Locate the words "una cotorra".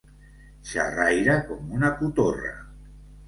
1.81-2.55